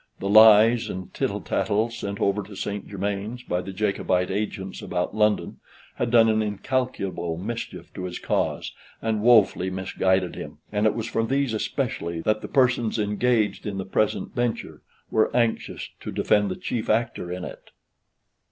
The 0.17 0.27
lies 0.29 0.89
and 0.89 1.13
tittle 1.13 1.41
tattle 1.41 1.91
sent 1.91 2.19
over 2.19 2.41
to 2.41 2.55
St. 2.55 2.87
Germains 2.87 3.43
by 3.43 3.61
the 3.61 3.71
Jacobite 3.71 4.31
agents 4.31 4.81
about 4.81 5.13
London, 5.15 5.59
had 5.97 6.09
done 6.09 6.27
an 6.27 6.41
incalculable 6.41 7.37
mischief 7.37 7.93
to 7.93 8.05
his 8.05 8.17
cause, 8.17 8.71
and 8.99 9.21
wofully 9.21 9.69
misguided 9.69 10.33
him, 10.35 10.57
and 10.71 10.87
it 10.87 10.95
was 10.95 11.05
from 11.05 11.27
these 11.27 11.53
especially, 11.53 12.19
that 12.21 12.41
the 12.41 12.47
persons 12.47 12.97
engaged 12.97 13.67
in 13.67 13.77
the 13.77 13.85
present 13.85 14.33
venture 14.33 14.81
were 15.11 15.29
anxious 15.35 15.87
to 15.99 16.11
defend 16.11 16.49
the 16.49 16.55
chief 16.55 16.89
actor 16.89 17.31
in 17.31 17.45
it. 17.45 17.69